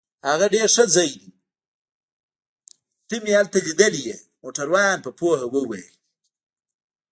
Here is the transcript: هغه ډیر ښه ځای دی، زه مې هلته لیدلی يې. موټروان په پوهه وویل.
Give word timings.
هغه 0.29 0.45
ډیر 0.53 0.67
ښه 0.75 0.85
ځای 0.95 1.09
دی، 1.19 1.27
زه 3.09 3.15
مې 3.23 3.31
هلته 3.39 3.57
لیدلی 3.67 4.01
يې. 4.09 4.17
موټروان 4.43 4.97
په 5.05 5.09
پوهه 5.19 5.45
وویل. 5.53 5.89